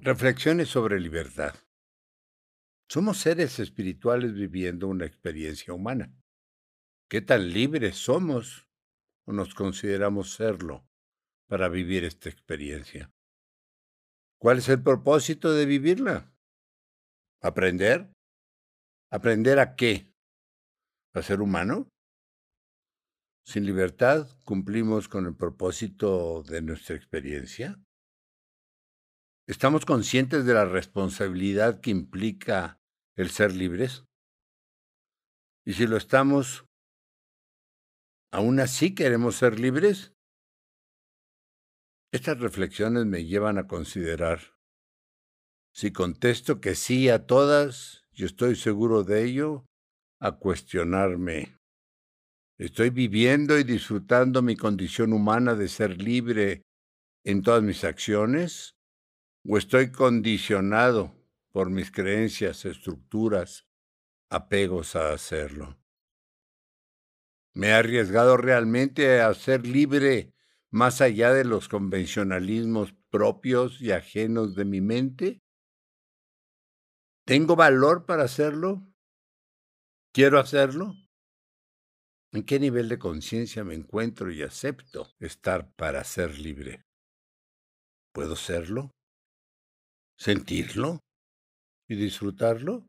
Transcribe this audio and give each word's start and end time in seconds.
Reflexiones 0.00 0.68
sobre 0.68 1.00
libertad. 1.00 1.56
Somos 2.88 3.18
seres 3.18 3.58
espirituales 3.58 4.32
viviendo 4.32 4.86
una 4.86 5.04
experiencia 5.04 5.74
humana. 5.74 6.14
¿Qué 7.10 7.20
tan 7.20 7.52
libres 7.52 7.96
somos 7.96 8.68
o 9.26 9.32
nos 9.32 9.54
consideramos 9.54 10.34
serlo 10.34 10.88
para 11.48 11.68
vivir 11.68 12.04
esta 12.04 12.28
experiencia? 12.28 13.12
¿Cuál 14.40 14.58
es 14.58 14.68
el 14.68 14.80
propósito 14.84 15.52
de 15.52 15.66
vivirla? 15.66 16.32
¿Aprender? 17.42 18.12
¿Aprender 19.10 19.58
a 19.58 19.74
qué? 19.74 20.14
¿A 21.12 21.22
ser 21.22 21.40
humano? 21.40 21.88
Sin 23.44 23.66
libertad 23.66 24.28
cumplimos 24.44 25.08
con 25.08 25.26
el 25.26 25.34
propósito 25.34 26.44
de 26.44 26.62
nuestra 26.62 26.94
experiencia. 26.94 27.82
¿Estamos 29.48 29.86
conscientes 29.86 30.44
de 30.44 30.52
la 30.52 30.66
responsabilidad 30.66 31.80
que 31.80 31.88
implica 31.88 32.78
el 33.16 33.30
ser 33.30 33.54
libres? 33.54 34.04
Y 35.64 35.72
si 35.72 35.86
lo 35.86 35.96
estamos, 35.96 36.66
¿aún 38.30 38.60
así 38.60 38.94
queremos 38.94 39.36
ser 39.36 39.58
libres? 39.58 40.12
Estas 42.12 42.38
reflexiones 42.40 43.06
me 43.06 43.24
llevan 43.24 43.56
a 43.56 43.66
considerar, 43.66 44.54
si 45.74 45.94
contesto 45.94 46.60
que 46.60 46.74
sí 46.74 47.08
a 47.08 47.26
todas, 47.26 48.04
y 48.12 48.26
estoy 48.26 48.54
seguro 48.54 49.02
de 49.02 49.24
ello, 49.24 49.64
a 50.20 50.32
cuestionarme. 50.32 51.56
¿Estoy 52.58 52.90
viviendo 52.90 53.58
y 53.58 53.64
disfrutando 53.64 54.42
mi 54.42 54.56
condición 54.56 55.14
humana 55.14 55.54
de 55.54 55.68
ser 55.68 56.02
libre 56.02 56.60
en 57.24 57.40
todas 57.40 57.62
mis 57.62 57.84
acciones? 57.84 58.74
O 59.50 59.56
estoy 59.56 59.90
condicionado 59.90 61.16
por 61.52 61.70
mis 61.70 61.90
creencias, 61.90 62.66
estructuras, 62.66 63.66
apegos 64.28 64.94
a 64.94 65.14
hacerlo. 65.14 65.78
¿Me 67.54 67.68
he 67.68 67.72
arriesgado 67.72 68.36
realmente 68.36 69.22
a 69.22 69.32
ser 69.32 69.66
libre 69.66 70.34
más 70.70 71.00
allá 71.00 71.32
de 71.32 71.46
los 71.46 71.66
convencionalismos 71.66 72.92
propios 73.08 73.80
y 73.80 73.92
ajenos 73.92 74.54
de 74.54 74.66
mi 74.66 74.82
mente? 74.82 75.40
¿Tengo 77.24 77.56
valor 77.56 78.04
para 78.04 78.24
hacerlo? 78.24 78.86
¿Quiero 80.12 80.38
hacerlo? 80.38 80.94
¿En 82.32 82.44
qué 82.44 82.60
nivel 82.60 82.90
de 82.90 82.98
conciencia 82.98 83.64
me 83.64 83.74
encuentro 83.74 84.30
y 84.30 84.42
acepto 84.42 85.08
estar 85.18 85.72
para 85.74 86.04
ser 86.04 86.38
libre? 86.38 86.84
¿Puedo 88.12 88.36
serlo? 88.36 88.97
Sentirlo 90.18 91.00
y 91.88 91.96
disfrutarlo? 91.96 92.88